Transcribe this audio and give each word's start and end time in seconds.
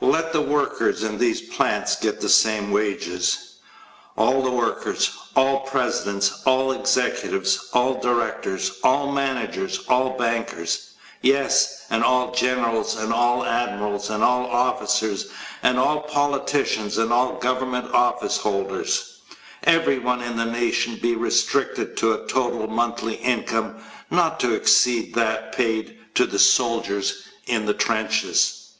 Let 0.00 0.32
the 0.32 0.40
workers 0.40 1.02
in 1.02 1.18
these 1.18 1.42
plants 1.54 1.96
get 1.96 2.18
the 2.22 2.30
same 2.30 2.70
wages 2.70 3.56
all 4.16 4.40
the 4.40 4.50
workers, 4.50 5.10
all 5.36 5.66
presidents, 5.66 6.40
all 6.46 6.72
executives, 6.72 7.68
all 7.74 8.00
directors, 8.00 8.78
all 8.82 9.12
managers, 9.12 9.80
all 9.86 10.16
bankers 10.16 10.94
yes, 11.20 11.82
and 11.90 12.02
all 12.02 12.32
generals 12.32 12.96
and 12.96 13.12
all 13.12 13.44
admirals 13.44 14.08
and 14.08 14.24
all 14.24 14.46
officers 14.46 15.26
and 15.62 15.78
all 15.78 16.00
politicians 16.04 16.96
and 16.96 17.12
all 17.12 17.34
government 17.38 17.92
office 17.92 18.38
holders 18.38 19.18
everyone 19.64 20.22
in 20.22 20.38
the 20.38 20.46
nation 20.46 20.96
be 21.02 21.14
restricted 21.14 21.98
to 21.98 22.14
a 22.14 22.26
total 22.28 22.66
monthly 22.66 23.16
income 23.16 23.76
not 24.10 24.40
to 24.40 24.54
exceed 24.54 25.12
that 25.14 25.52
paid 25.52 25.98
to 26.14 26.24
the 26.24 26.38
soldier 26.38 27.02
in 27.44 27.66
the 27.66 27.74
trenches! 27.74 28.70